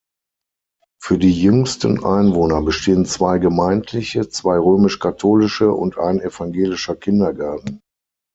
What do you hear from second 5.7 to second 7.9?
und ein evangelischer Kindergarten.